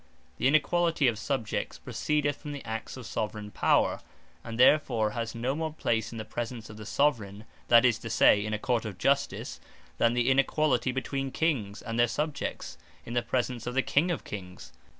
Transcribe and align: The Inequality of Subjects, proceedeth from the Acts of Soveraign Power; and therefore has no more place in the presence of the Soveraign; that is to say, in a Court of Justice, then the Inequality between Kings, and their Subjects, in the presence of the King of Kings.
The 0.37 0.47
Inequality 0.47 1.07
of 1.07 1.19
Subjects, 1.19 1.77
proceedeth 1.77 2.37
from 2.41 2.53
the 2.53 2.65
Acts 2.65 2.97
of 2.97 3.05
Soveraign 3.05 3.51
Power; 3.51 4.01
and 4.43 4.59
therefore 4.59 5.11
has 5.11 5.35
no 5.35 5.53
more 5.53 5.71
place 5.71 6.11
in 6.11 6.17
the 6.17 6.25
presence 6.25 6.71
of 6.71 6.77
the 6.77 6.87
Soveraign; 6.87 7.45
that 7.67 7.85
is 7.85 7.99
to 7.99 8.09
say, 8.09 8.43
in 8.43 8.51
a 8.51 8.57
Court 8.57 8.83
of 8.83 8.97
Justice, 8.97 9.59
then 9.99 10.15
the 10.15 10.31
Inequality 10.31 10.91
between 10.91 11.29
Kings, 11.29 11.83
and 11.83 11.99
their 11.99 12.07
Subjects, 12.07 12.79
in 13.05 13.13
the 13.13 13.21
presence 13.21 13.67
of 13.67 13.75
the 13.75 13.83
King 13.83 14.09
of 14.09 14.23
Kings. 14.23 14.73